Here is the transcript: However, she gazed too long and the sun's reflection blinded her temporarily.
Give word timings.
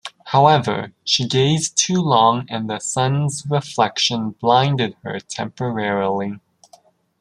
However, 0.25 0.93
she 1.03 1.27
gazed 1.27 1.77
too 1.77 2.01
long 2.01 2.47
and 2.49 2.67
the 2.67 2.79
sun's 2.79 3.45
reflection 3.47 4.31
blinded 4.31 4.97
her 5.03 5.19
temporarily. 5.19 6.39